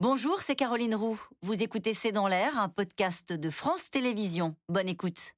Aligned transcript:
Bonjour, 0.00 0.42
c'est 0.42 0.56
Caroline 0.56 0.94
Roux. 0.94 1.18
Vous 1.40 1.62
écoutez 1.62 1.94
C'est 1.94 2.12
dans 2.12 2.28
l'air, 2.28 2.60
un 2.60 2.68
podcast 2.68 3.32
de 3.32 3.48
France 3.48 3.88
Télévisions. 3.88 4.54
Bonne 4.68 4.90
écoute. 4.90 5.32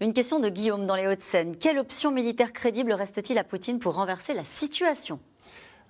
Une 0.00 0.14
question 0.14 0.40
de 0.40 0.48
Guillaume 0.48 0.86
dans 0.86 0.94
les 0.94 1.06
Hauts-de-Seine. 1.06 1.58
Quelle 1.58 1.78
option 1.78 2.10
militaire 2.10 2.54
crédible 2.54 2.94
reste-t-il 2.94 3.36
à 3.36 3.44
Poutine 3.44 3.78
pour 3.78 3.96
renverser 3.96 4.32
la 4.32 4.44
situation? 4.46 5.20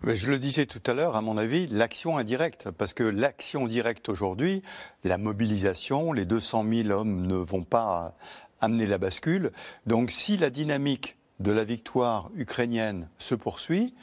Je 0.03 0.29
le 0.29 0.41
disais 0.41 0.67
tout 0.67 0.83
à 0.87 0.95
l'heure, 0.95 1.15
à 1.15 1.23
mon 1.23 1.37
avis, 1.37 1.69
l'action 1.69 2.19
indirecte. 2.19 2.73
Parce 2.73 2.93
que 2.93 3.05
l'action 3.05 3.69
directe 3.69 4.09
aujourd'hui, 4.09 4.63
la 5.05 5.19
mobilisation, 5.19 6.13
les 6.13 6.25
200 6.25 6.65
000 6.69 6.89
hommes 6.91 7.25
ne 7.25 7.37
vont 7.37 7.63
pas 7.63 8.17
amener 8.61 8.87
la 8.87 8.99
bascule. 8.99 9.53
Donc 9.87 10.11
si 10.11 10.37
la 10.37 10.51
dynamique 10.51 11.19
de 11.39 11.53
la 11.53 11.63
victoire 11.63 12.31
ukrainienne 12.35 13.09
se 13.17 13.37
poursuit, 13.37 13.95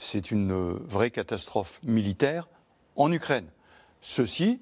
c'est 0.00 0.30
une 0.30 0.72
vraie 0.88 1.10
catastrophe 1.10 1.80
militaire 1.84 2.48
en 2.96 3.12
Ukraine. 3.12 3.46
Ceci 4.00 4.60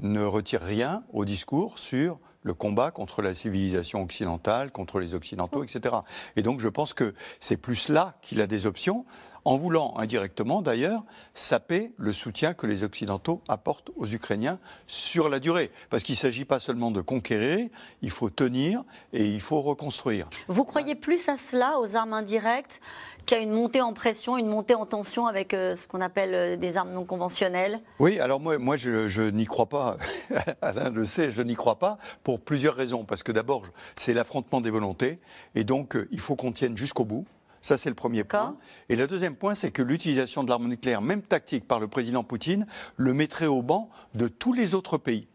ne 0.00 0.24
retire 0.24 0.62
rien 0.62 1.02
au 1.12 1.24
discours 1.24 1.78
sur 1.78 2.18
le 2.42 2.54
combat 2.54 2.92
contre 2.92 3.20
la 3.20 3.34
civilisation 3.34 4.02
occidentale, 4.02 4.70
contre 4.70 5.00
les 5.00 5.14
Occidentaux, 5.14 5.64
etc. 5.64 5.96
Et 6.36 6.42
donc 6.42 6.60
je 6.60 6.68
pense 6.68 6.94
que 6.94 7.12
c'est 7.40 7.56
plus 7.56 7.88
là 7.88 8.16
qu'il 8.22 8.40
a 8.40 8.46
des 8.46 8.66
options 8.66 9.04
en 9.44 9.56
voulant 9.56 9.94
indirectement 9.96 10.62
d'ailleurs 10.62 11.04
saper 11.34 11.92
le 11.96 12.12
soutien 12.12 12.54
que 12.54 12.66
les 12.66 12.84
Occidentaux 12.84 13.40
apportent 13.48 13.90
aux 13.96 14.06
Ukrainiens 14.06 14.58
sur 14.86 15.28
la 15.28 15.40
durée. 15.40 15.70
Parce 15.90 16.02
qu'il 16.02 16.14
ne 16.14 16.18
s'agit 16.18 16.44
pas 16.44 16.58
seulement 16.58 16.90
de 16.90 17.00
conquérir, 17.00 17.68
il 18.02 18.10
faut 18.10 18.30
tenir 18.30 18.82
et 19.12 19.26
il 19.26 19.40
faut 19.40 19.62
reconstruire. 19.62 20.28
Vous 20.48 20.64
croyez 20.64 20.94
plus 20.94 21.28
à 21.28 21.36
cela, 21.36 21.78
aux 21.80 21.96
armes 21.96 22.12
indirectes, 22.12 22.80
qu'à 23.26 23.38
une 23.38 23.52
montée 23.52 23.82
en 23.82 23.92
pression, 23.92 24.38
une 24.38 24.46
montée 24.46 24.74
en 24.74 24.86
tension 24.86 25.26
avec 25.26 25.52
euh, 25.52 25.74
ce 25.74 25.86
qu'on 25.86 26.00
appelle 26.00 26.34
euh, 26.34 26.56
des 26.56 26.78
armes 26.78 26.92
non 26.92 27.04
conventionnelles? 27.04 27.80
Oui, 27.98 28.18
alors 28.20 28.40
moi, 28.40 28.56
moi 28.58 28.76
je, 28.76 29.30
n'y 29.30 29.44
crois 29.44 29.66
pas. 29.66 29.98
Alain 30.62 30.90
le 30.90 31.04
sait, 31.04 31.30
je 31.30 31.42
n'y 31.42 31.54
crois 31.54 31.78
pas 31.78 31.98
pour 32.24 32.40
plusieurs 32.40 32.74
raisons. 32.74 33.04
Parce 33.04 33.22
que 33.22 33.32
d'abord, 33.32 33.62
c'est 33.96 34.14
l'affrontement 34.14 34.60
des 34.60 34.70
volontés 34.70 35.20
et 35.54 35.64
donc 35.64 35.96
euh, 35.96 36.08
il 36.10 36.20
faut 36.20 36.36
qu'on 36.36 36.52
tienne 36.52 36.76
jusqu'au 36.76 37.04
bout. 37.04 37.26
Ça, 37.60 37.76
c'est 37.76 37.88
le 37.88 37.94
premier 37.94 38.24
point. 38.24 38.56
Et 38.88 38.96
le 38.96 39.06
deuxième 39.06 39.34
point, 39.34 39.54
c'est 39.54 39.70
que 39.70 39.82
l'utilisation 39.82 40.44
de 40.44 40.48
l'arme 40.48 40.68
nucléaire, 40.68 41.02
même 41.02 41.22
tactique, 41.22 41.66
par 41.66 41.80
le 41.80 41.88
président 41.88 42.24
Poutine, 42.24 42.66
le 42.96 43.12
mettrait 43.14 43.46
au 43.46 43.62
banc 43.62 43.90
de 44.14 44.28
tous 44.28 44.52
les 44.52 44.74
autres 44.74 44.98
pays. 44.98 45.28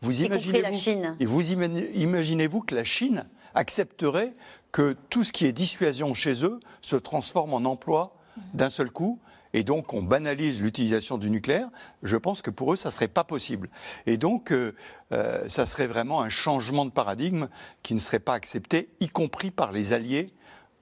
Vous 0.00 0.22
imaginez-vous 0.22 1.16
et 1.20 1.26
vous 1.26 1.52
imaginez-vous 1.52 2.60
que 2.60 2.74
la 2.74 2.84
Chine 2.84 3.24
accepterait 3.54 4.34
que 4.72 4.96
tout 5.10 5.22
ce 5.22 5.32
qui 5.32 5.46
est 5.46 5.52
dissuasion 5.52 6.12
chez 6.14 6.44
eux 6.44 6.58
se 6.80 6.96
transforme 6.96 7.54
en 7.54 7.64
emploi 7.68 8.16
d'un 8.54 8.70
seul 8.70 8.90
coup 8.90 9.20
et 9.52 9.62
donc 9.62 9.92
on 9.92 10.02
banalise 10.02 10.60
l'utilisation 10.60 11.18
du 11.18 11.30
nucléaire, 11.30 11.68
je 12.02 12.16
pense 12.16 12.42
que 12.42 12.50
pour 12.50 12.72
eux, 12.72 12.76
ça 12.76 12.88
ne 12.88 12.92
serait 12.92 13.08
pas 13.08 13.24
possible. 13.24 13.68
Et 14.06 14.16
donc, 14.16 14.50
euh, 14.50 14.74
euh, 15.12 15.46
ça 15.48 15.66
serait 15.66 15.86
vraiment 15.86 16.22
un 16.22 16.30
changement 16.30 16.84
de 16.84 16.90
paradigme 16.90 17.48
qui 17.82 17.94
ne 17.94 17.98
serait 17.98 18.18
pas 18.18 18.34
accepté, 18.34 18.88
y 19.00 19.08
compris 19.08 19.50
par 19.50 19.72
les 19.72 19.92
alliés 19.92 20.28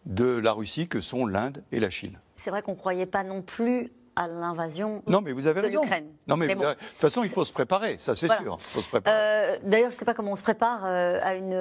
de 0.07 0.37
la 0.37 0.53
Russie 0.53 0.89
que 0.89 1.01
sont 1.01 1.27
l'Inde 1.27 1.63
et 1.73 1.81
la 1.81 1.91
Chine. 1.91 2.19
C'est 2.37 2.51
vrai 2.51 2.63
qu'on 2.63 2.73
ne 2.73 2.79
croyait 2.79 3.07
pas 3.07 3.23
non 3.23 3.43
plus 3.43 3.93
à 4.17 4.27
l'invasion 4.29 5.03
Non, 5.07 5.21
mais 5.21 5.33
vous 5.33 5.47
avez 5.47 5.61
raison. 5.61 5.83
Non, 6.27 6.37
mais, 6.37 6.49
de 6.49 6.55
toute 6.55 6.79
façon, 6.99 7.23
il 7.23 7.31
faut 7.31 7.45
se 7.45 7.53
préparer, 7.53 7.97
ça 7.99 8.15
c'est 8.15 8.29
sûr. 8.29 8.59
Euh, 9.07 9.57
d'ailleurs, 9.63 9.91
je 9.91 9.95
ne 9.95 9.99
sais 9.99 10.05
pas 10.05 10.15
comment 10.15 10.33
on 10.33 10.37
se 10.37 10.43
prépare 10.43 10.85
euh, 10.85 11.21
à 11.23 11.35
une, 11.35 11.55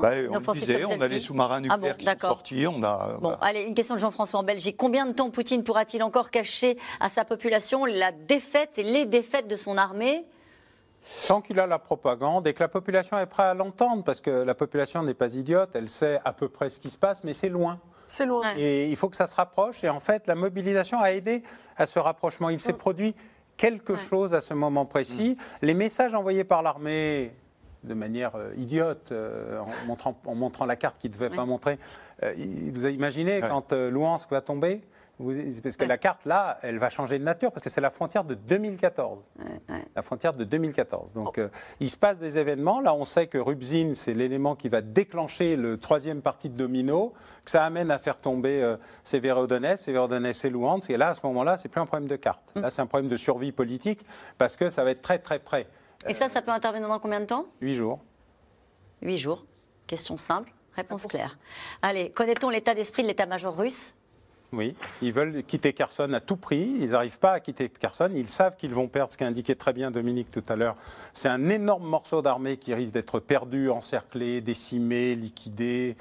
bah, 0.00 0.10
on 0.30 0.52
disait, 0.52 0.84
on 0.84 1.00
a 1.00 1.08
les 1.08 1.20
sous-marins 1.20 1.62
ah 1.68 1.76
nucléaires 1.76 1.96
qui 1.96 2.06
sont 2.06 2.18
sortis, 2.18 2.66
on 2.66 2.82
a. 2.82 3.18
Bon, 3.20 3.36
allez, 3.40 3.62
une 3.62 3.74
question 3.74 3.94
de 3.94 4.00
Jean-François 4.00 4.40
en 4.40 4.44
Belgique. 4.44 4.76
Combien 4.76 5.06
de 5.06 5.12
temps 5.12 5.30
Poutine 5.30 5.62
pourra-t-il 5.62 6.02
encore 6.02 6.30
cacher 6.30 6.76
à 7.00 7.08
sa 7.08 7.24
population 7.24 7.84
la 7.84 8.12
défaite 8.12 8.72
et 8.76 8.82
les 8.82 9.06
défaites 9.06 9.48
de 9.48 9.56
son 9.56 9.76
armée? 9.78 10.24
Tant 11.28 11.40
qu'il 11.40 11.60
a 11.60 11.66
la 11.66 11.78
propagande 11.78 12.46
et 12.46 12.54
que 12.54 12.62
la 12.62 12.68
population 12.68 13.18
est 13.18 13.26
prête 13.26 13.46
à 13.46 13.54
l'entendre, 13.54 14.04
parce 14.04 14.20
que 14.20 14.30
la 14.30 14.54
population 14.54 15.02
n'est 15.02 15.14
pas 15.14 15.34
idiote, 15.34 15.70
elle 15.74 15.88
sait 15.88 16.20
à 16.24 16.32
peu 16.32 16.48
près 16.48 16.70
ce 16.70 16.80
qui 16.80 16.90
se 16.90 16.98
passe, 16.98 17.24
mais 17.24 17.34
c'est 17.34 17.48
loin. 17.48 17.78
C'est 18.06 18.26
loin. 18.26 18.54
Et 18.56 18.88
il 18.88 18.96
faut 18.96 19.08
que 19.08 19.16
ça 19.16 19.26
se 19.26 19.34
rapproche. 19.34 19.82
Et 19.84 19.88
en 19.88 20.00
fait, 20.00 20.26
la 20.26 20.34
mobilisation 20.34 21.00
a 21.00 21.12
aidé 21.12 21.42
à 21.76 21.86
ce 21.86 21.98
rapprochement. 21.98 22.48
Il 22.50 22.60
s'est 22.60 22.72
mm. 22.72 22.78
produit 22.78 23.14
quelque 23.56 23.96
chose 23.96 24.34
à 24.34 24.40
ce 24.40 24.54
moment 24.54 24.84
précis. 24.84 25.36
Mm. 25.38 25.66
Les 25.66 25.74
messages 25.74 26.14
envoyés 26.14 26.44
par 26.44 26.62
l'armée 26.62 27.32
de 27.84 27.94
manière 27.94 28.34
euh, 28.36 28.52
idiote, 28.56 29.12
euh, 29.12 29.60
en, 29.60 29.86
montrant, 29.86 30.16
en, 30.26 30.34
montrant, 30.34 30.64
la 30.64 30.76
carte 30.76 30.98
qu'il 30.98 31.10
ne 31.10 31.16
devait 31.16 31.30
pas 31.30 31.44
montrer. 31.44 31.78
Euh, 32.22 32.34
vous 32.72 32.86
imaginez 32.86 33.40
quand 33.40 33.72
Louhansk 33.72 34.30
va 34.30 34.40
tomber 34.40 34.80
parce 35.18 35.76
que 35.76 35.84
la 35.84 35.98
carte, 35.98 36.24
là, 36.24 36.58
elle 36.62 36.78
va 36.78 36.90
changer 36.90 37.18
de 37.18 37.24
nature, 37.24 37.52
parce 37.52 37.62
que 37.62 37.70
c'est 37.70 37.80
la 37.80 37.90
frontière 37.90 38.24
de 38.24 38.34
2014. 38.34 39.22
La 39.94 40.02
frontière 40.02 40.32
de 40.32 40.44
2014. 40.44 41.12
Donc, 41.12 41.38
euh, 41.38 41.48
il 41.78 41.88
se 41.88 41.96
passe 41.96 42.18
des 42.18 42.36
événements. 42.36 42.80
Là, 42.80 42.94
on 42.94 43.04
sait 43.04 43.28
que 43.28 43.38
Rubzin, 43.38 43.92
c'est 43.94 44.12
l'élément 44.12 44.56
qui 44.56 44.68
va 44.68 44.80
déclencher 44.80 45.54
le 45.54 45.78
troisième 45.78 46.20
parti 46.20 46.48
de 46.48 46.56
domino, 46.56 47.12
que 47.44 47.50
ça 47.50 47.64
amène 47.64 47.90
à 47.92 47.98
faire 47.98 48.18
tomber 48.18 48.62
euh, 48.62 48.76
Severodonetsk, 49.04 49.84
Severodonetsk 49.84 50.44
et 50.44 50.50
Luhansk. 50.50 50.90
Et 50.90 50.96
là, 50.96 51.10
à 51.10 51.14
ce 51.14 51.20
moment-là, 51.24 51.56
c'est 51.58 51.68
plus 51.68 51.80
un 51.80 51.86
problème 51.86 52.08
de 52.08 52.16
carte. 52.16 52.52
Mm. 52.56 52.60
Là, 52.62 52.70
c'est 52.70 52.82
un 52.82 52.86
problème 52.86 53.08
de 53.08 53.16
survie 53.16 53.52
politique, 53.52 54.00
parce 54.36 54.56
que 54.56 54.68
ça 54.68 54.82
va 54.82 54.90
être 54.90 55.02
très, 55.02 55.18
très 55.18 55.38
près. 55.38 55.68
Et 56.08 56.12
ça, 56.12 56.28
ça 56.28 56.42
peut 56.42 56.50
intervenir 56.50 56.88
dans 56.88 56.98
combien 56.98 57.20
de 57.20 57.26
temps? 57.26 57.46
Huit 57.60 57.76
jours. 57.76 58.00
Huit 59.00 59.18
jours. 59.18 59.44
Question 59.86 60.16
simple, 60.16 60.52
réponse 60.74 61.06
claire. 61.06 61.38
Allez, 61.82 62.10
connaît-on 62.10 62.50
l'état 62.50 62.74
d'esprit 62.74 63.02
de 63.02 63.08
l'état-major 63.08 63.56
russe? 63.56 63.94
Oui, 64.56 64.74
ils 65.02 65.12
veulent 65.12 65.42
quitter 65.44 65.72
Kherson 65.72 66.12
à 66.12 66.20
tout 66.20 66.36
prix. 66.36 66.76
Ils 66.80 66.90
n'arrivent 66.90 67.18
pas 67.18 67.32
à 67.32 67.40
quitter 67.40 67.68
Kherson. 67.68 68.10
Ils 68.14 68.28
savent 68.28 68.56
qu'ils 68.56 68.74
vont 68.74 68.88
perdre, 68.88 69.12
ce 69.12 69.18
qu'a 69.18 69.26
indiqué 69.26 69.54
très 69.54 69.72
bien 69.72 69.90
Dominique 69.90 70.30
tout 70.30 70.42
à 70.48 70.56
l'heure. 70.56 70.76
C'est 71.12 71.28
un 71.28 71.48
énorme 71.48 71.86
morceau 71.86 72.22
d'armée 72.22 72.56
qui 72.56 72.74
risque 72.74 72.94
d'être 72.94 73.20
perdu, 73.20 73.70
encerclé, 73.70 74.40
décimé, 74.40 75.14
liquidé 75.14 75.96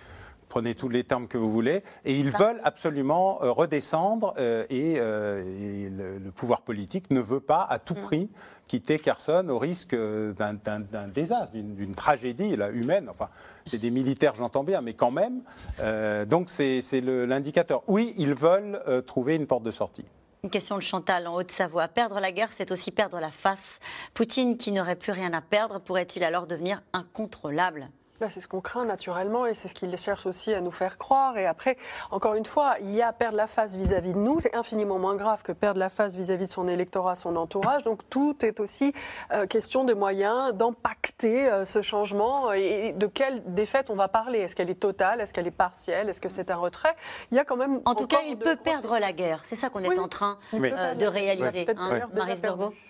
prenez 0.53 0.75
tous 0.75 0.87
les 0.87 1.03
termes 1.03 1.27
que 1.27 1.39
vous 1.39 1.51
voulez, 1.51 1.81
et 2.05 2.15
ils 2.15 2.29
veulent 2.29 2.61
absolument 2.63 3.41
euh, 3.41 3.51
redescendre, 3.51 4.35
euh, 4.37 4.67
et, 4.69 4.97
euh, 4.99 6.19
le, 6.23 6.29
pouvoir 6.29 6.61
politique 6.61 7.09
ne 7.09 7.21
veut 7.21 7.39
pas 7.39 7.65
à 7.67 7.79
tout 7.79 7.95
mm. 7.95 8.01
prix 8.01 8.29
quitter 8.67 8.99
Kherson 8.99 9.47
au 9.49 9.57
risque 9.57 9.95
d'un 9.95 11.07
désastre, 11.07 11.53
d'une 11.53 11.95
tragédie 11.95 12.55
là, 12.55 12.69
humaine. 12.69 13.07
Enfin, 13.09 13.29
c'est 13.65 13.79
des 13.79 13.89
militaires, 13.89 14.35
j'entends 14.35 14.63
bien, 14.63 14.81
mais 14.81 14.93
quand 14.93 15.11
même. 15.11 15.41
donc 16.27 16.49
c'est 16.49 16.81
l'indicateur. 17.01 17.83
Oui, 17.87 18.13
ils 18.17 18.33
veulent 18.33 18.81
trouver 19.05 19.35
une 19.35 19.47
porte 19.47 19.63
de 19.63 19.71
sortie. 19.71 20.05
Une 20.43 20.49
question 20.49 20.75
de 20.77 20.81
Chantal 20.81 21.27
en 21.27 21.35
Haute-Savoie. 21.35 21.87
Perdre 21.89 22.19
la 22.19 22.31
guerre, 22.31 22.53
c'est 22.53 22.71
aussi 22.71 22.91
perdre 22.91 23.19
la 23.19 23.31
face. 23.31 23.79
Poutine, 24.13 24.57
qui 24.57 24.71
n'aurait 24.71 24.95
plus 24.95 25.11
rien 25.11 25.33
à 25.33 25.41
perdre, 25.41 25.79
pourrait-il 25.79 26.23
alors 26.23 26.47
devenir 26.47 26.81
incontrôlable? 26.93 27.89
Bah, 28.19 28.29
c'est 28.29 28.41
ce 28.41 28.47
qu'on 28.47 28.61
craint 28.61 28.85
naturellement 28.85 29.45
et 29.45 29.53
c'est 29.53 29.67
ce 29.67 29.73
qu'ils 29.73 29.95
cherchent 29.97 30.25
aussi 30.25 30.53
à 30.53 30.61
nous 30.61 30.71
faire 30.71 30.97
croire. 30.97 31.37
Et 31.37 31.45
après, 31.45 31.77
encore 32.11 32.35
une 32.35 32.45
fois, 32.45 32.75
il 32.81 32.93
y 32.93 33.01
a 33.01 33.11
perdre 33.11 33.37
la 33.37 33.47
face 33.47 33.75
vis-à-vis 33.75 34.13
de 34.13 34.19
nous. 34.19 34.39
C'est 34.39 34.55
infiniment 34.55 34.99
moins 34.99 35.15
grave 35.15 35.41
que 35.41 35.51
perdre 35.51 35.79
la 35.79 35.89
face 35.89 36.15
vis-à-vis 36.15 36.47
de 36.47 36.51
son 36.51 36.67
électorat, 36.67 37.15
son 37.15 37.35
entourage. 37.35 37.83
Donc 37.83 38.07
tout 38.09 38.35
est 38.45 38.59
aussi 38.59 38.93
euh, 39.31 39.45
question 39.47 39.83
de 39.83 39.93
moyens 39.93 40.53
d'impacter 40.53 41.49
euh, 41.49 41.65
ce 41.65 41.81
changement 41.81 42.53
et 42.53 42.93
de 42.93 43.07
quelle 43.07 43.43
défaite 43.53 43.89
on 43.89 43.95
va 43.95 44.07
parler. 44.07 44.39
Est-ce 44.39 44.55
qu'elle 44.55 44.69
est 44.69 44.79
totale? 44.79 45.19
Est-ce 45.21 45.33
qu'elle 45.33 45.47
est 45.47 45.51
partielle? 45.51 46.09
Est-ce 46.09 46.21
que 46.21 46.29
c'est 46.29 46.51
un 46.51 46.55
retrait? 46.57 46.95
Il 47.31 47.37
y 47.37 47.39
a 47.39 47.45
quand 47.45 47.57
même. 47.57 47.81
En 47.85 47.95
tout 47.95 48.07
cas, 48.07 48.21
il 48.25 48.37
peut 48.37 48.55
perdre 48.55 48.97
la 48.99 49.11
guerre. 49.11 49.41
C'est 49.43 49.55
ça 49.55 49.69
qu'on 49.69 49.83
est 49.83 49.99
en 49.99 50.07
train 50.07 50.37
euh, 50.53 50.93
de 50.93 51.05
réaliser. 51.05 51.65
Hein, 51.75 52.09
Marie 52.15 52.41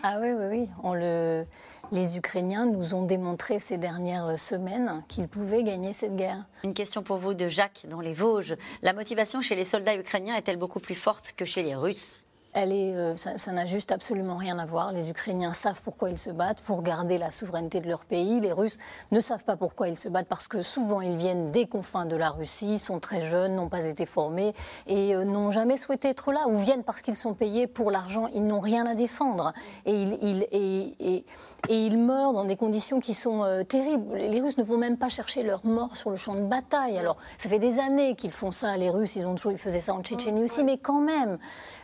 Ah 0.04 0.18
oui, 0.22 0.34
oui, 0.34 0.46
oui. 0.50 0.70
On 0.84 0.94
le 0.94 1.46
les 1.92 2.18
Ukrainiens 2.18 2.66
nous 2.66 2.96
ont 2.96 3.06
démontré 3.06 3.60
ces 3.60 3.78
dernières 3.78 4.40
semaines 4.40 5.04
qu'ils 5.08 5.28
pouvaient 5.28 5.64
gagner 5.64 5.94
cette 5.94 6.16
guerre. 6.16 6.46
Une 6.64 6.74
question 6.74 7.04
pour 7.04 7.18
vous 7.18 7.34
de 7.34 7.48
Jacques 7.48 7.86
dans 7.90 8.00
les 8.00 8.14
Vosges. 8.14 8.56
La 8.82 8.94
motivation 8.94 9.42
chez 9.42 9.56
les 9.56 9.64
soldats 9.64 9.96
ukrainiens 9.96 10.36
est-elle 10.36 10.58
beaucoup 10.58 10.80
plus 10.80 10.96
forte 10.96 11.34
que 11.38 11.46
chez 11.46 11.62
les 11.62 11.76
Russes? 11.76 12.23
Elle 12.54 12.72
est, 12.72 12.96
euh, 12.96 13.16
ça 13.16 13.52
n'a 13.52 13.66
juste 13.66 13.92
absolument 13.92 14.36
rien 14.36 14.60
à 14.60 14.66
voir. 14.66 14.92
Les 14.92 15.10
Ukrainiens 15.10 15.54
savent 15.54 15.82
pourquoi 15.84 16.10
ils 16.10 16.18
se 16.18 16.30
battent, 16.30 16.62
pour 16.62 16.84
garder 16.84 17.18
la 17.18 17.32
souveraineté 17.32 17.82
de 17.82 17.88
leur 17.88 18.06
pays. 18.06 18.40
Les 18.40 18.52
Russes 18.52 18.78
ne 19.12 19.20
savent 19.20 19.44
pas 19.44 19.56
pourquoi 19.56 19.90
ils 19.90 19.98
se 19.98 20.10
battent, 20.10 20.28
parce 20.28 20.48
que 20.48 20.62
souvent 20.62 21.02
ils 21.02 21.18
viennent 21.18 21.52
des 21.52 21.66
confins 21.66 22.06
de 22.06 22.16
la 22.16 22.30
Russie, 22.30 22.80
sont 22.80 23.00
très 23.00 23.22
jeunes, 23.22 23.56
n'ont 23.56 23.70
pas 23.70 23.86
été 23.86 24.06
formés 24.06 24.54
et 24.88 25.16
euh, 25.16 25.24
n'ont 25.24 25.52
jamais 25.52 25.78
souhaité 25.78 26.10
être 26.10 26.32
là, 26.32 26.48
ou 26.48 26.58
viennent 26.58 26.84
parce 26.84 27.02
qu'ils 27.02 27.16
sont 27.16 27.34
payés 27.34 27.68
pour 27.68 27.92
l'argent, 27.92 28.28
ils 28.34 28.46
n'ont 28.46 28.60
rien 28.60 28.86
à 28.86 28.94
défendre. 28.94 29.54
Et 29.86 29.94
ils, 30.02 30.48
et, 30.52 31.26
ils 31.70 31.98
meurent 31.98 32.34
dans 32.34 32.44
des 32.44 32.58
conditions 32.58 33.00
qui 33.00 33.14
sont 33.14 33.44
euh, 33.44 33.64
terribles. 33.64 34.16
Les 34.16 34.42
Russes 34.42 34.58
ne 34.58 34.64
vont 34.64 34.78
même 34.78 34.98
pas 34.98 35.10
chercher 35.10 35.44
leur 35.44 35.66
mort 35.66 35.96
sur 35.96 36.10
le 36.10 36.18
champ 36.18 36.36
de 36.36 36.42
bataille. 36.42 36.98
Alors, 36.98 37.16
ça 37.38 37.48
fait 37.48 37.60
des 37.60 37.80
années 37.80 38.16
qu'ils 38.16 38.34
font 38.34 38.52
ça, 38.52 38.76
les 38.76 38.90
Russes, 38.90 39.16
ils, 39.16 39.26
ont 39.26 39.36
toujours, 39.36 39.54
ils 39.54 39.58
faisaient 39.58 39.80
ça 39.80 39.94
en 39.94 40.02
Tchétchénie 40.02 40.44
aussi, 40.44 40.64
mais 40.64 40.78
quand 40.78 41.00
même, 41.00 41.38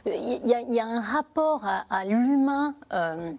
il 0.05 0.45
y 0.45 0.53
a 0.53 0.58
il 0.67 0.73
y 0.73 0.79
a 0.79 0.85
un 0.85 1.01
rapport 1.01 1.61
à, 1.65 1.85
à 1.89 2.05
l'humain 2.05 2.73
euh, 2.93 3.31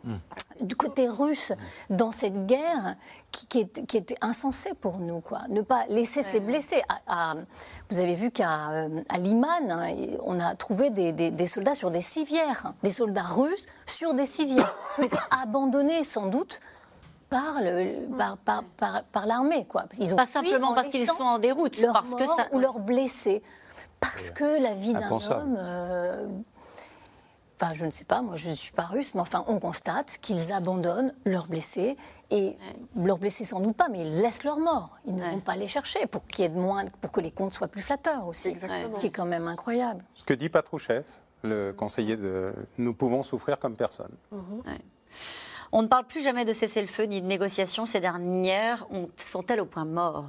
du 0.61 0.75
côté 0.77 1.09
russe 1.09 1.53
dans 1.89 2.11
cette 2.11 2.47
guerre 2.47 2.97
qui, 3.33 3.47
qui 3.47 3.61
est, 3.61 3.87
qui 3.87 3.97
est 3.97 4.15
insensé 4.21 4.73
pour 4.81 4.99
nous. 4.99 5.21
Quoi. 5.21 5.41
Ne 5.49 5.63
pas 5.63 5.85
laisser 5.89 6.23
ses 6.23 6.41
blessés. 6.41 6.83
À- 7.07 7.31
à- 7.33 7.35
vous 7.91 7.99
avez 7.99 8.15
vu 8.15 8.31
qu'à 8.31 8.71
euh, 8.71 9.01
à 9.09 9.19
Liman, 9.19 9.71
hein, 9.71 9.89
on 10.25 10.39
a 10.41 10.55
trouvé 10.55 10.91
des, 10.91 11.13
des- 11.13 11.31
des 11.31 11.47
soldats 11.47 11.75
sur 11.75 11.91
des 11.91 12.01
civières, 12.01 12.63
hein, 12.67 12.75
des 12.83 12.91
soldats 12.91 13.23
russes 13.23 13.67
sur 13.87 14.15
des 14.15 14.27
civières, 14.27 14.75
qui 14.97 15.03
été 15.05 15.19
abandonnés 15.31 16.05
sans 16.05 16.27
doute 16.27 16.61
par 17.29 17.61
le- 17.63 18.07
par, 18.19 18.37
par, 18.39 18.65
par- 18.77 19.03
par 19.05 19.27
l'armée. 19.27 19.65
Quoi. 19.67 19.85
Ils 19.99 20.13
ont 20.13 20.17
Pas 20.17 20.27
simplement 20.27 20.69
en 20.71 20.75
parce 20.75 20.89
qu'ils 20.89 21.07
sont 21.07 21.23
en 21.23 21.39
déroute, 21.39 21.81
parce 21.93 22.15
que 22.15 22.27
ça. 22.27 22.49
ou 22.53 22.59
leurs 22.59 22.81
blessés. 22.81 23.43
Parce 24.01 24.31
que 24.31 24.61
la 24.63 24.73
vie 24.73 24.95
d'un 24.95 25.11
homme, 25.11 25.57
euh, 25.59 26.27
enfin 27.61 27.75
je 27.75 27.85
ne 27.85 27.91
sais 27.91 28.05
pas, 28.05 28.23
moi 28.23 28.37
je 28.37 28.49
ne 28.49 28.55
suis 28.55 28.73
pas 28.73 28.85
russe, 28.85 29.15
mais 29.15 29.21
enfin 29.21 29.45
on 29.47 29.59
constate 29.59 30.19
qu'ils 30.21 30.53
abandonnent 30.53 31.13
leurs 31.25 31.47
blessés 31.47 31.97
et 32.31 32.57
leurs 32.97 33.19
blessés 33.19 33.45
sans 33.45 33.61
doute 33.61 33.77
pas, 33.77 33.89
mais 33.91 34.01
ils 34.01 34.21
laissent 34.23 34.45
leurs 34.45 34.59
morts. 34.59 34.97
Ils 35.07 35.15
ne 35.15 35.23
Ouais. 35.23 35.31
vont 35.33 35.41
pas 35.41 35.57
les 35.57 35.69
chercher 35.69 36.07
pour 36.07 36.25
qu'il 36.27 36.43
y 36.45 36.47
ait 36.47 36.51
de 36.51 36.59
moins, 36.59 36.85
pour 37.01 37.13
que 37.13 37.21
les 37.21 37.31
comptes 37.31 37.53
soient 37.55 37.69
plus 37.69 37.83
flatteurs 37.83 38.27
aussi. 38.27 38.49
Exactement. 38.49 38.95
Ce 38.95 39.01
qui 39.01 39.07
est 39.09 39.11
quand 39.11 39.27
même 39.27 39.47
incroyable. 39.49 40.05
Ce 40.15 40.25
que 40.25 40.33
dit 40.35 40.49
Patrouchev, 40.49 41.05
le 41.43 41.73
conseiller 41.73 42.17
de 42.17 42.53
Nous 42.79 42.95
pouvons 42.95 43.23
souffrir 43.23 43.59
comme 43.59 43.77
personne. 43.77 44.13
On 45.73 45.83
ne 45.83 45.87
parle 45.89 46.07
plus 46.07 46.21
jamais 46.23 46.45
de 46.45 46.53
cessez-le-feu 46.53 47.05
ni 47.05 47.21
de 47.21 47.27
négociations. 47.27 47.85
Ces 47.87 48.01
dernières 48.01 48.87
ont- 48.91 49.09
sont-elles 49.17 49.61
au 49.61 49.67
point 49.67 49.85
mort? 49.85 50.25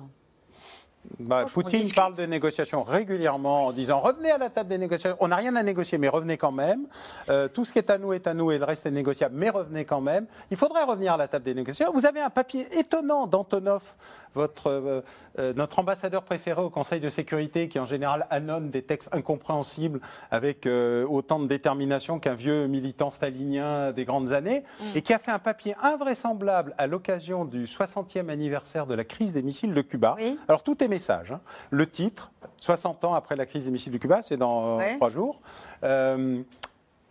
Bah, 1.20 1.46
Poutine 1.52 1.92
parle 1.94 2.16
de 2.16 2.26
négociations 2.26 2.84
régulièrement 2.84 3.68
en 3.68 3.72
disant 3.72 4.00
revenez 4.00 4.32
à 4.32 4.38
la 4.38 4.50
table 4.50 4.70
des 4.70 4.78
négociations. 4.78 5.18
On 5.20 5.30
n'a 5.30 5.36
rien 5.36 5.56
à 5.56 5.64
négocier, 5.64 5.98
mais 5.98 6.08
revenez 6.08 6.38
quand 6.38 6.52
même. 6.52 6.86
Euh, 7.30 7.48
tout 7.48 7.66
ce 7.66 7.74
qui 7.74 7.80
est 7.80 7.90
à 7.90 7.98
nous 7.98 8.14
est 8.14 8.28
à 8.28 8.34
nous 8.34 8.52
et 8.52 8.58
le 8.58 8.66
reste 8.66 8.86
est 8.86 8.92
négociable, 8.92 9.36
mais 9.36 9.50
revenez 9.50 9.86
quand 9.86 10.02
même. 10.02 10.26
Il 10.52 10.58
faudrait 10.58 10.84
revenir 10.84 11.14
à 11.14 11.18
la 11.18 11.28
table 11.28 11.46
des 11.46 11.54
négociations. 11.54 11.94
Vous 11.94 12.06
avez 12.06 12.22
un 12.22 12.30
papier 12.30 12.68
étonnant 12.78 13.28
d'Antonov, 13.28 13.96
votre, 14.36 14.68
euh, 14.68 15.02
euh, 15.40 15.54
notre 15.56 15.80
ambassadeur 15.80 16.24
préféré 16.24 16.62
au 16.62 16.70
Conseil 16.70 17.00
de 17.00 17.10
sécurité, 17.10 17.68
qui 17.68 17.80
en 17.80 17.86
général 17.86 18.28
annonce 18.30 18.70
des 18.70 18.84
textes 18.84 19.10
incompréhensibles 19.12 20.00
avec 20.30 20.68
autant 20.68 21.40
de 21.40 21.48
détermination 21.48 22.20
qu'un 22.20 22.34
vieux 22.34 22.68
militant 22.68 23.10
stalinien 23.10 23.92
des 23.92 24.06
grandes 24.06 24.34
années, 24.34 24.64
et 24.96 25.02
qui 25.02 25.14
a 25.14 25.20
fait 25.20 25.32
un 25.32 25.40
papier 25.40 25.76
invraisemblable 25.82 26.74
à 26.78 26.88
l'occasion 26.88 27.46
du 27.46 27.66
60e 27.66 28.30
anniversaire 28.30 28.86
de 28.86 28.94
la 28.94 29.04
crise 29.04 29.34
des 29.34 29.42
missiles 29.42 29.74
de 29.74 29.82
Cuba. 29.82 30.16
Oui. 30.18 30.38
Alors 30.48 30.64
tout 30.64 30.82
est 30.84 30.88
message. 30.92 31.32
hein. 31.32 31.42
Le 31.72 31.90
titre, 31.90 32.32
60 32.58 33.04
ans 33.06 33.14
après 33.16 33.36
la 33.36 33.46
crise 33.48 33.66
des 33.66 33.72
missiles 33.72 33.92
de 33.94 33.98
Cuba, 33.98 34.22
c'est 34.22 34.38
dans 34.38 34.76
euh, 34.76 34.78
Ouais. 34.78 34.96
trois 34.98 35.10
jours. 35.10 35.42
Euh, 35.84 36.42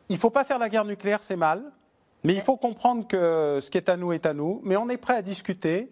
il 0.08 0.14
ne 0.14 0.18
faut 0.18 0.30
pas 0.30 0.44
faire 0.44 0.58
la 0.58 0.68
guerre 0.68 0.84
nucléaire, 0.84 1.22
c'est 1.22 1.36
mal. 1.36 1.62
Mais 2.22 2.34
il 2.34 2.40
faut 2.42 2.56
comprendre 2.56 3.06
que 3.08 3.58
ce 3.62 3.70
qui 3.70 3.78
est 3.78 3.88
à 3.88 3.96
nous 3.96 4.12
est 4.12 4.26
à 4.26 4.34
nous. 4.34 4.60
Mais 4.62 4.76
on 4.76 4.88
est 4.88 4.98
prêt 4.98 5.14
à 5.16 5.22
discuter. 5.22 5.90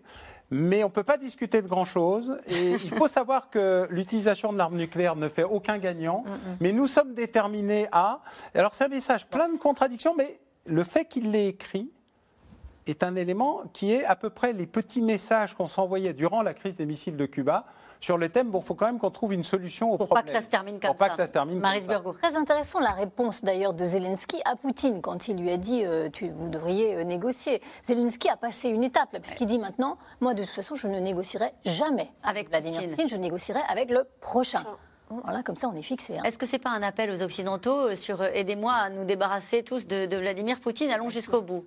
Mais 0.50 0.82
on 0.82 0.88
ne 0.88 0.92
peut 0.92 1.02
pas 1.02 1.16
discuter 1.18 1.60
de 1.62 1.68
grand-chose. 1.68 2.36
Et 2.46 2.70
il 2.84 2.90
faut 2.90 3.08
savoir 3.08 3.50
que 3.50 3.86
l'utilisation 3.90 4.52
de 4.52 4.58
l'arme 4.58 4.76
nucléaire 4.76 5.16
ne 5.16 5.28
fait 5.28 5.44
aucun 5.44 5.78
gagnant. 5.78 6.24
Mais 6.60 6.72
nous 6.72 6.86
sommes 6.86 7.14
déterminés 7.14 7.86
à... 7.92 8.20
Alors 8.54 8.74
c'est 8.74 8.84
un 8.84 8.88
message 8.88 9.26
plein 9.26 9.48
de 9.48 9.58
contradictions, 9.58 10.14
mais 10.16 10.38
le 10.66 10.84
fait 10.84 11.06
qu'il 11.06 11.30
l'ait 11.30 11.48
écrit, 11.48 11.90
est 12.90 13.02
un 13.02 13.16
élément 13.16 13.62
qui 13.72 13.92
est 13.92 14.04
à 14.04 14.16
peu 14.16 14.30
près 14.30 14.52
les 14.52 14.66
petits 14.66 15.02
messages 15.02 15.54
qu'on 15.54 15.66
s'envoyait 15.66 16.12
durant 16.14 16.42
la 16.42 16.54
crise 16.54 16.76
des 16.76 16.86
missiles 16.86 17.16
de 17.16 17.26
Cuba 17.26 17.64
sur 18.00 18.16
le 18.16 18.28
thème, 18.28 18.48
bon, 18.50 18.60
il 18.60 18.64
faut 18.64 18.76
quand 18.76 18.86
même 18.86 19.00
qu'on 19.00 19.10
trouve 19.10 19.32
une 19.32 19.42
solution 19.42 19.90
au 19.92 19.96
Pour 19.96 20.06
pas 20.06 20.14
problème. 20.22 20.36
que 20.36 20.40
ça 20.40 20.46
se 20.46 20.50
termine 20.50 20.78
comme 20.78 20.90
Pour 20.90 20.96
pas 20.96 21.06
ça. 21.06 21.10
que 21.10 21.16
ça 21.16 21.26
se 21.26 21.32
termine 21.32 21.58
Maris 21.58 21.78
comme 21.80 21.86
ça. 21.88 21.92
Burgot. 21.94 22.12
Très 22.12 22.36
intéressant 22.36 22.78
la 22.78 22.92
réponse 22.92 23.42
d'ailleurs 23.42 23.74
de 23.74 23.84
Zelensky 23.84 24.40
à 24.44 24.54
Poutine 24.54 25.00
quand 25.02 25.26
il 25.26 25.36
lui 25.40 25.50
a 25.50 25.56
dit 25.56 25.82
euh, 25.84 26.08
tu, 26.08 26.28
vous 26.28 26.48
devriez 26.48 26.94
euh, 26.96 27.02
négocier. 27.02 27.60
Zelensky 27.82 28.28
a 28.28 28.36
passé 28.36 28.68
une 28.68 28.84
étape 28.84 29.12
là, 29.12 29.18
puisqu'il 29.18 29.46
dit 29.46 29.58
maintenant 29.58 29.98
moi 30.20 30.34
de 30.34 30.42
toute 30.44 30.52
façon 30.52 30.76
je 30.76 30.86
ne 30.86 31.00
négocierai 31.00 31.50
jamais 31.64 32.08
Avec 32.22 32.50
Vladimir 32.50 32.76
Poutine. 32.78 32.90
Poutine, 32.94 33.08
je 33.08 33.16
négocierai 33.16 33.60
avec 33.68 33.90
le 33.90 34.04
prochain. 34.20 34.62
Voilà, 35.24 35.42
comme 35.42 35.56
ça 35.56 35.68
on 35.68 35.74
est 35.74 35.82
fixé. 35.82 36.18
hein. 36.18 36.22
Est-ce 36.22 36.38
que 36.38 36.46
c'est 36.46 36.58
pas 36.60 36.70
un 36.70 36.82
appel 36.84 37.10
aux 37.10 37.22
Occidentaux 37.22 37.88
euh, 37.88 37.94
sur 37.96 38.20
euh, 38.22 38.28
aidez-moi 38.32 38.74
à 38.74 38.90
nous 38.90 39.04
débarrasser 39.06 39.64
tous 39.64 39.88
de, 39.88 40.06
de 40.06 40.16
Vladimir 40.18 40.60
Poutine 40.60 40.90
Allons 40.92 41.08
jusqu'au 41.08 41.40
bout. 41.42 41.64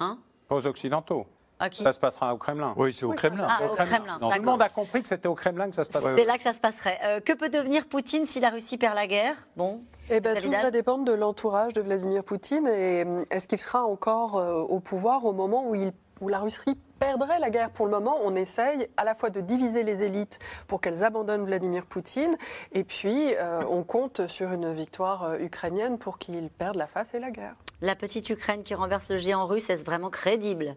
Hein? 0.00 0.16
Pas 0.48 0.56
aux 0.56 0.66
Occidentaux. 0.66 1.26
Ça 1.72 1.92
se 1.92 2.00
passera 2.00 2.34
au 2.34 2.36
Kremlin. 2.36 2.74
Oui, 2.76 2.92
c'est 2.92 3.06
au 3.06 3.12
Kremlin. 3.12 3.46
Ah, 3.48 3.64
au 3.64 3.74
Kremlin. 3.74 4.18
Tout 4.20 4.28
le 4.34 4.42
monde 4.42 4.60
a 4.60 4.68
compris 4.68 5.00
que 5.02 5.08
c'était 5.08 5.28
au 5.28 5.34
Kremlin 5.34 5.70
que 5.70 5.74
ça 5.74 5.84
se 5.84 5.90
passerait. 5.90 6.14
C'est 6.16 6.24
là 6.24 6.36
que 6.36 6.42
ça 6.42 6.52
se 6.52 6.60
passerait. 6.60 6.98
Euh, 7.04 7.20
que 7.20 7.32
peut 7.32 7.48
devenir 7.48 7.86
Poutine 7.86 8.26
si 8.26 8.40
la 8.40 8.50
Russie 8.50 8.76
perd 8.76 8.94
la 8.94 9.06
guerre? 9.06 9.36
Bon, 9.56 9.80
Eh 10.10 10.20
ben, 10.20 10.36
tout 10.36 10.50
va 10.50 10.70
dépendre 10.70 11.04
de 11.04 11.12
l'entourage 11.12 11.72
de 11.72 11.80
Vladimir 11.80 12.22
Poutine 12.24 12.66
et 12.66 13.04
hum, 13.04 13.24
est-ce 13.30 13.48
qu'il 13.48 13.58
sera 13.58 13.84
encore 13.84 14.36
euh, 14.36 14.60
au 14.62 14.80
pouvoir 14.80 15.24
au 15.24 15.32
moment 15.32 15.64
où, 15.66 15.74
il, 15.74 15.92
où 16.20 16.28
la 16.28 16.40
Russie 16.40 16.76
perdrait 16.98 17.38
la 17.38 17.48
guerre? 17.50 17.70
Pour 17.70 17.86
le 17.86 17.92
moment, 17.92 18.18
on 18.22 18.34
essaye 18.34 18.88
à 18.98 19.04
la 19.04 19.14
fois 19.14 19.30
de 19.30 19.40
diviser 19.40 19.84
les 19.84 20.02
élites 20.02 20.40
pour 20.66 20.80
qu'elles 20.82 21.04
abandonnent 21.04 21.46
Vladimir 21.46 21.86
Poutine 21.86 22.36
et 22.72 22.84
puis 22.84 23.32
euh, 23.36 23.60
on 23.70 23.84
compte 23.84 24.26
sur 24.26 24.52
une 24.52 24.72
victoire 24.74 25.22
euh, 25.22 25.38
ukrainienne 25.38 25.98
pour 25.98 26.18
qu'il 26.18 26.50
perde 26.50 26.76
la 26.76 26.88
face 26.88 27.14
et 27.14 27.20
la 27.20 27.30
guerre. 27.30 27.54
La 27.84 27.94
petite 27.94 28.28
Ukraine 28.30 28.62
qui 28.62 28.74
renverse 28.74 29.10
le 29.10 29.16
géant 29.18 29.46
russe, 29.46 29.70
est-ce 29.70 29.84
vraiment 29.84 30.10
crédible? 30.10 30.76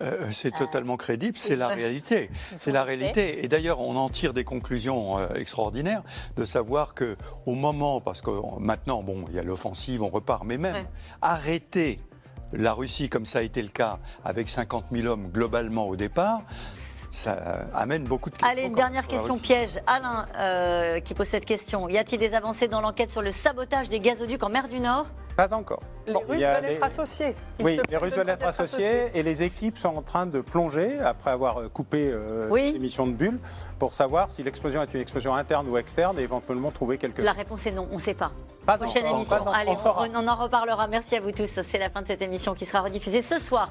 Euh, 0.00 0.28
c'est 0.32 0.50
totalement 0.50 0.96
crédible, 0.96 1.36
c'est 1.36 1.54
la 1.54 1.68
réalité. 1.68 2.28
Ce 2.50 2.56
C'est 2.58 2.72
la 2.72 2.82
réalité. 2.90 3.44
Et 3.44 3.48
d'ailleurs, 3.48 3.80
on 3.80 3.94
en 3.96 4.08
tire 4.08 4.32
des 4.34 4.42
conclusions 4.42 5.18
euh, 5.18 5.28
extraordinaires 5.36 6.02
de 6.36 6.44
savoir 6.44 6.94
que 6.94 7.16
au 7.46 7.54
moment, 7.54 8.00
parce 8.00 8.20
que 8.20 8.30
euh, 8.30 8.40
maintenant, 8.58 9.04
bon, 9.04 9.24
il 9.28 9.36
y 9.36 9.38
a 9.38 9.44
l'offensive, 9.44 10.02
on 10.02 10.08
repart, 10.08 10.42
mais 10.44 10.58
même 10.58 10.74
Ouais. 10.74 10.86
arrêter 11.22 12.00
la 12.52 12.72
Russie, 12.72 13.08
comme 13.08 13.24
ça 13.24 13.38
a 13.38 13.42
été 13.42 13.62
le 13.62 13.68
cas, 13.68 13.98
avec 14.24 14.48
50 14.48 14.86
000 14.92 15.06
hommes 15.06 15.28
globalement 15.30 15.86
au 15.88 15.94
départ, 15.96 16.42
ça 16.72 17.66
amène 17.74 18.04
beaucoup 18.04 18.30
de 18.30 18.34
questions. 18.36 18.50
Allez, 18.50 18.66
une 18.66 18.74
dernière 18.74 19.06
question 19.06 19.38
piège. 19.38 19.80
Alain, 19.86 20.26
euh, 20.36 21.00
qui 21.00 21.14
pose 21.14 21.26
cette 21.28 21.46
question. 21.46 21.88
Y 21.88 21.98
a-t-il 21.98 22.18
des 22.18 22.34
avancées 22.34 22.68
dans 22.68 22.80
l'enquête 22.80 23.10
sur 23.10 23.22
le 23.22 23.32
sabotage 23.32 23.88
des 23.88 23.98
gazoducs 24.00 24.42
en 24.42 24.48
mer 24.50 24.68
du 24.68 24.80
Nord? 24.80 25.06
Pas 25.36 25.52
encore. 25.52 25.80
Les 26.06 26.12
Bon, 26.12 26.20
Russes 26.28 26.42
veulent 26.42 26.62
les- 26.62 26.72
être 26.74 26.84
associés. 26.84 27.34
Ils 27.58 27.64
Oui, 27.64 27.80
les 27.90 27.96
Russes 27.96 28.14
veulent 28.14 28.28
être 28.28 28.46
associés 28.46 29.10
et 29.14 29.22
les 29.22 29.42
équipes 29.42 29.78
sont 29.78 29.96
en 29.96 30.02
train 30.02 30.26
de 30.26 30.40
plonger, 30.40 31.00
après 31.00 31.30
avoir 31.30 31.58
euh, 31.60 31.68
coupé 31.68 32.08
euh, 32.12 32.46
Oui. 32.50 32.70
les 32.70 32.76
émissions 32.76 33.06
de 33.06 33.12
bulles, 33.12 33.40
pour 33.78 33.94
savoir 33.94 34.30
si 34.30 34.42
l'explosion 34.42 34.82
est 34.82 34.94
une 34.94 35.00
explosion 35.00 35.34
interne 35.34 35.68
ou 35.68 35.76
externe 35.76 36.18
et 36.18 36.22
éventuellement 36.22 36.70
trouver 36.70 36.98
quelque 36.98 37.20
La 37.22 37.32
réponse 37.32 37.66
est 37.66 37.72
non, 37.72 37.88
on 37.90 37.94
ne 37.94 37.98
sait 38.00 38.14
pas. 38.14 38.30
Pas 38.64 38.78
Prochaine 38.78 39.06
encore, 39.06 39.16
émission. 39.18 39.44
pas 39.44 39.52
Allez, 39.56 39.70
on 39.70 39.76
saura. 39.76 40.06
on, 40.08 40.14
on 40.14 40.28
en 40.28 40.34
reparlera. 40.36 40.86
Merci 40.86 41.16
à 41.16 41.20
vous 41.20 41.32
tous. 41.32 41.50
C'est 41.68 41.78
la 41.78 41.90
fin 41.90 42.02
de 42.02 42.06
cette 42.06 42.22
émission 42.22 42.54
qui 42.54 42.64
sera 42.64 42.82
rediffusée 42.82 43.22
ce 43.22 43.38
soir. 43.38 43.70